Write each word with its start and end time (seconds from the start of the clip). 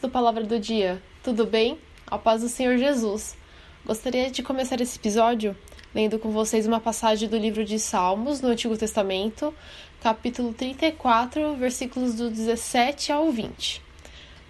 Do 0.00 0.08
Palavra 0.08 0.42
do 0.44 0.58
Dia, 0.58 1.02
tudo 1.22 1.44
bem? 1.44 1.76
A 2.06 2.16
paz 2.16 2.40
do 2.40 2.48
Senhor 2.48 2.78
Jesus. 2.78 3.36
Gostaria 3.84 4.30
de 4.30 4.42
começar 4.42 4.80
esse 4.80 4.98
episódio 4.98 5.54
lendo 5.94 6.18
com 6.18 6.30
vocês 6.30 6.66
uma 6.66 6.80
passagem 6.80 7.28
do 7.28 7.36
livro 7.36 7.66
de 7.66 7.78
Salmos, 7.78 8.40
no 8.40 8.48
Antigo 8.48 8.78
Testamento, 8.78 9.52
capítulo 10.00 10.54
34, 10.54 11.54
versículos 11.56 12.14
do 12.14 12.30
17 12.30 13.12
ao 13.12 13.30
20. 13.30 13.82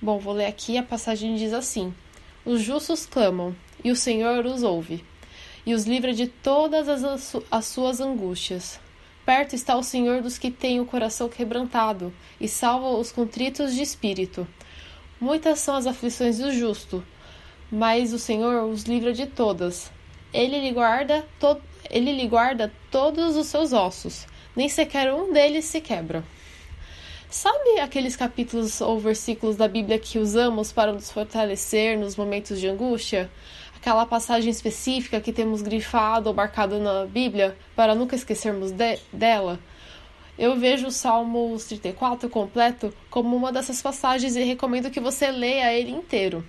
Bom, 0.01 0.21
vou 0.21 0.35
ler 0.35 0.47
aqui, 0.47 0.79
a 0.79 0.85
passagem 0.85 1.35
diz 1.35 1.53
assim: 1.53 1.93
Os 2.45 2.61
justos 2.61 3.05
clamam, 3.05 3.53
e 3.83 3.91
o 3.91 3.97
Senhor 3.97 4.47
os 4.47 4.63
ouve, 4.63 5.05
e 5.67 5.75
os 5.75 5.85
livra 5.85 6.13
de 6.13 6.29
todas 6.29 6.89
as, 6.89 7.37
as 7.51 7.65
suas 7.65 8.01
angústias. 8.01 8.79
Perto 9.27 9.55
está 9.55 9.77
o 9.77 9.83
Senhor 9.83 10.23
dos 10.23 10.39
que 10.39 10.51
têm 10.51 10.79
o 10.79 10.87
coração 10.87 11.29
quebrantado, 11.29 12.15
e 12.41 12.47
salva 12.47 12.91
os 12.91 13.11
contritos 13.11 13.75
de 13.75 13.83
espírito. 13.83 14.47
Muitas 15.21 15.59
são 15.59 15.77
as 15.77 15.87
aflições 15.87 16.39
do 16.39 16.51
justo, 16.51 17.05
mas 17.71 18.15
o 18.15 18.19
Senhor 18.19 18.65
os 18.65 18.85
livra 18.85 19.13
de 19.13 19.27
todas. 19.27 19.93
Ele 20.33 20.59
lhe 20.59 20.73
guarda, 20.73 21.27
to 21.39 21.61
ele 21.91 22.13
lhe 22.13 22.27
guarda 22.27 22.73
todos 22.91 23.37
os 23.37 23.47
seus 23.47 23.75
ossos, 23.75 24.27
nem 24.57 24.67
sequer 24.69 25.13
um 25.13 25.31
deles 25.31 25.67
se 25.67 25.81
quebra. 25.81 26.25
Sabe 27.29 27.81
aqueles 27.81 28.17
capítulos 28.17 28.81
ou 28.81 28.99
versículos 28.99 29.57
da 29.57 29.69
Bíblia 29.69 29.99
que 29.99 30.19
usamos 30.19 30.73
para 30.73 30.91
nos 30.91 31.13
fortalecer 31.13 31.99
nos 31.99 32.17
momentos 32.17 32.59
de 32.59 32.67
angústia? 32.67 33.31
Aquela 33.77 34.07
passagem 34.07 34.51
específica 34.51 35.21
que 35.21 35.33
temos 35.33 35.61
grifado 35.61 36.31
ou 36.31 36.35
marcado 36.35 36.79
na 36.79 37.05
Bíblia 37.05 37.57
para 37.77 37.95
nunca 37.95 38.17
esquecermos 38.17 38.73
de 38.73 38.99
dela? 39.13 39.61
Eu 40.41 40.57
vejo 40.57 40.87
o 40.87 40.91
Salmo 40.91 41.55
34 41.55 42.31
completo 42.31 42.95
como 43.11 43.37
uma 43.37 43.53
dessas 43.53 43.83
passagens 43.83 44.37
e 44.37 44.43
recomendo 44.43 44.91
que 44.91 44.99
você 44.99 45.31
leia 45.31 45.71
ele 45.75 45.91
inteiro. 45.91 46.43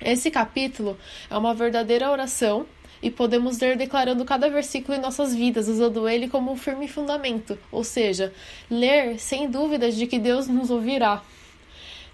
Esse 0.00 0.30
capítulo 0.30 0.96
é 1.28 1.36
uma 1.36 1.52
verdadeira 1.52 2.10
oração 2.10 2.64
e 3.02 3.10
podemos 3.10 3.58
ler 3.58 3.76
declarando 3.76 4.24
cada 4.24 4.48
versículo 4.48 4.96
em 4.96 5.00
nossas 5.02 5.34
vidas, 5.34 5.68
usando 5.68 6.08
ele 6.08 6.28
como 6.28 6.50
um 6.50 6.56
firme 6.56 6.88
fundamento, 6.88 7.58
ou 7.70 7.84
seja, 7.84 8.32
ler 8.70 9.18
sem 9.18 9.50
dúvidas 9.50 9.96
de 9.96 10.06
que 10.06 10.18
Deus 10.18 10.48
nos 10.48 10.70
ouvirá. 10.70 11.22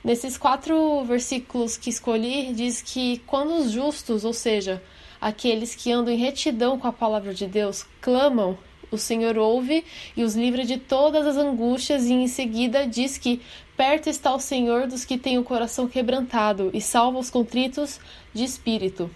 Nesses 0.03 0.37
quatro 0.37 1.05
versículos 1.05 1.77
que 1.77 1.89
escolhi, 1.89 2.53
diz 2.53 2.83
que 2.83 3.23
quando 3.29 3.55
os 3.55 3.71
justos, 3.71 4.25
ou 4.25 4.33
seja, 4.33 4.83
aqueles 5.21 5.73
que 5.73 5.93
andam 5.93 6.12
em 6.12 6.19
retidão 6.19 6.77
com 6.77 6.89
a 6.89 6.93
palavra 6.93 7.33
de 7.33 7.47
Deus, 7.47 7.87
clamam, 8.01 8.59
o 8.91 8.98
Senhor 8.98 9.37
ouve 9.37 9.84
e 10.17 10.23
os 10.23 10.34
livra 10.34 10.65
de 10.65 10.77
todas 10.79 11.27
as 11.27 11.37
angústias, 11.37 12.05
e 12.06 12.12
em 12.12 12.29
seguida 12.29 12.87
diz 12.87 13.19
que 13.19 13.41
perto 13.77 14.09
está 14.09 14.34
o 14.34 14.41
Senhor 14.41 14.87
dos 14.87 15.05
que 15.05 15.19
têm 15.19 15.39
o 15.39 15.45
coração 15.45 15.89
quebrantado 15.89 16.70
e 16.73 16.81
salva 16.81 17.19
os 17.19 17.31
contritos 17.31 18.01
de 18.33 18.45
espírito. 18.45 19.11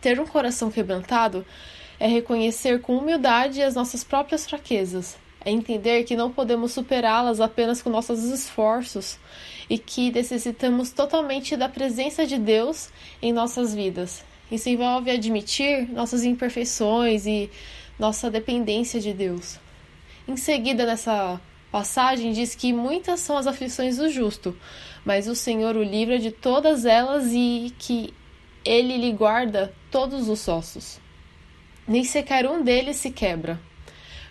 Ter 0.00 0.20
um 0.20 0.26
coração 0.26 0.70
quebrantado 0.70 1.44
é 1.98 2.06
reconhecer 2.06 2.80
com 2.80 2.98
humildade 2.98 3.62
as 3.62 3.74
nossas 3.74 4.04
próprias 4.04 4.46
fraquezas, 4.46 5.16
é 5.44 5.50
entender 5.50 6.04
que 6.04 6.16
não 6.16 6.30
podemos 6.30 6.72
superá-las 6.72 7.40
apenas 7.40 7.80
com 7.80 7.88
nossos 7.88 8.24
esforços 8.24 9.18
e 9.70 9.78
que 9.78 10.10
necessitamos 10.10 10.90
totalmente 10.90 11.56
da 11.56 11.68
presença 11.68 12.26
de 12.26 12.38
Deus 12.38 12.90
em 13.22 13.32
nossas 13.32 13.74
vidas. 13.74 14.24
Isso 14.50 14.68
envolve 14.68 15.10
admitir 15.10 15.90
nossas 15.90 16.24
imperfeições 16.24 17.26
e 17.26 17.50
nossa 17.98 18.30
dependência 18.30 19.00
de 19.00 19.12
Deus. 19.12 19.58
Em 20.28 20.36
seguida, 20.36 20.84
nessa 20.84 21.40
passagem, 21.70 22.32
diz 22.32 22.54
que 22.54 22.72
muitas 22.72 23.20
são 23.20 23.36
as 23.36 23.46
aflições 23.46 23.96
do 23.96 24.08
justo, 24.08 24.56
mas 25.04 25.28
o 25.28 25.34
Senhor 25.34 25.76
o 25.76 25.82
livra 25.82 26.18
de 26.18 26.30
todas 26.30 26.84
elas 26.84 27.32
e 27.32 27.72
que 27.78 28.12
ele 28.64 28.96
lhe 28.96 29.12
guarda 29.12 29.72
todos 29.90 30.28
os 30.28 30.48
ossos. 30.48 30.98
Nem 31.86 32.02
sequer 32.02 32.46
um 32.46 32.62
deles 32.62 32.96
se 32.96 33.10
quebra. 33.10 33.60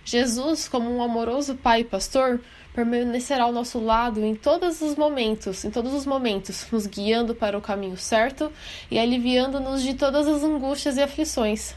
Jesus, 0.03 0.67
como 0.67 0.89
um 0.89 1.01
amoroso 1.01 1.55
pai 1.55 1.81
e 1.81 1.83
pastor, 1.85 2.41
permanecerá 2.73 3.45
ao 3.45 3.53
nosso 3.53 3.79
lado 3.79 4.23
em 4.23 4.35
todos 4.35 4.81
os 4.81 4.95
momentos, 4.95 5.63
em 5.63 5.71
todos 5.71 5.93
os 5.93 6.05
momentos, 6.05 6.67
nos 6.71 6.85
guiando 6.85 7.33
para 7.33 7.57
o 7.57 7.61
caminho 7.61 7.97
certo 7.97 8.51
e 8.91 8.99
aliviando-nos 8.99 9.81
de 9.81 9.93
todas 9.93 10.27
as 10.27 10.43
angústias 10.43 10.97
e 10.97 11.01
aflições. 11.01 11.73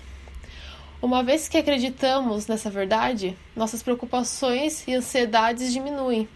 Uma 1.00 1.22
vez 1.22 1.46
que 1.46 1.56
acreditamos 1.56 2.48
nessa 2.48 2.68
verdade, 2.68 3.36
nossas 3.54 3.84
preocupações 3.84 4.82
e 4.88 4.94
ansiedades 4.94 5.72
diminuem. 5.72 6.28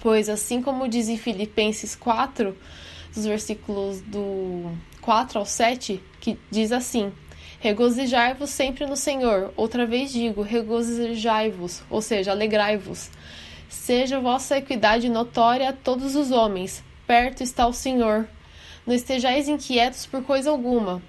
Pois, 0.00 0.28
assim 0.28 0.62
como 0.62 0.86
diz 0.86 1.08
em 1.08 1.18
Filipenses 1.18 1.96
4, 1.96 2.56
dos 3.12 3.26
versículos 3.26 4.00
do 4.00 4.70
4 5.00 5.40
ao 5.40 5.44
7, 5.44 6.00
que 6.20 6.38
diz 6.52 6.70
assim: 6.70 7.12
Regozijai-vos 7.58 8.50
sempre 8.50 8.86
no 8.86 8.96
Senhor. 8.96 9.52
Outra 9.56 9.84
vez 9.84 10.12
digo, 10.12 10.40
regozijai-vos, 10.40 11.82
ou 11.90 12.00
seja, 12.00 12.30
alegrai-vos. 12.30 13.10
Seja 13.68 14.20
vossa 14.20 14.56
equidade 14.56 15.08
notória 15.08 15.70
a 15.70 15.72
todos 15.72 16.14
os 16.14 16.30
homens. 16.30 16.80
Perto 17.08 17.42
está 17.42 17.66
o 17.66 17.72
Senhor. 17.72 18.28
Não 18.86 18.94
estejais 18.94 19.48
inquietos 19.48 20.06
por 20.06 20.22
coisa 20.22 20.48
alguma 20.48 21.02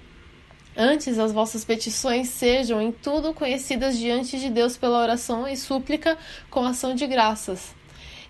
Antes, 0.78 1.18
as 1.18 1.32
vossas 1.32 1.64
petições 1.64 2.28
sejam 2.28 2.82
em 2.82 2.92
tudo 2.92 3.32
conhecidas 3.32 3.96
diante 3.96 4.38
de 4.38 4.50
Deus 4.50 4.76
pela 4.76 5.00
oração 5.00 5.48
e 5.48 5.56
súplica 5.56 6.18
com 6.50 6.62
ação 6.64 6.94
de 6.94 7.06
graças. 7.06 7.74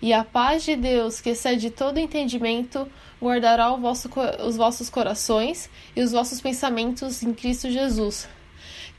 E 0.01 0.13
a 0.13 0.23
paz 0.23 0.63
de 0.63 0.77
Deus, 0.77 1.19
que 1.19 1.31
excede 1.31 1.69
todo 1.69 1.99
entendimento, 1.99 2.87
guardará 3.21 3.75
vosso, 3.75 4.09
os 4.45 4.55
vossos 4.55 4.89
corações 4.89 5.69
e 5.93 6.01
os 6.01 6.13
vossos 6.13 6.39
pensamentos 6.39 7.21
em 7.21 7.33
Cristo 7.33 7.69
Jesus. 7.69 8.29